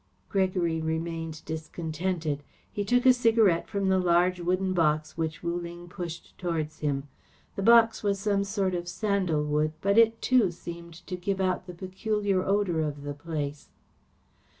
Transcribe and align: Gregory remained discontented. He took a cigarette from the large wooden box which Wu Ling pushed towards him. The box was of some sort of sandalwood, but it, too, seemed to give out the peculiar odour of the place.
Gregory 0.29 0.81
remained 0.81 1.45
discontented. 1.45 2.41
He 2.73 2.83
took 2.83 3.05
a 3.05 3.13
cigarette 3.13 3.67
from 3.67 3.87
the 3.89 3.99
large 3.99 4.39
wooden 4.39 4.73
box 4.73 5.15
which 5.15 5.43
Wu 5.43 5.55
Ling 5.55 5.87
pushed 5.89 6.35
towards 6.39 6.79
him. 6.79 7.07
The 7.55 7.61
box 7.61 8.01
was 8.01 8.17
of 8.17 8.23
some 8.23 8.43
sort 8.43 8.73
of 8.73 8.87
sandalwood, 8.87 9.73
but 9.79 9.99
it, 9.99 10.19
too, 10.19 10.49
seemed 10.49 10.95
to 11.05 11.15
give 11.15 11.39
out 11.39 11.67
the 11.67 11.75
peculiar 11.75 12.41
odour 12.43 12.79
of 12.81 13.03
the 13.03 13.13
place. 13.13 13.69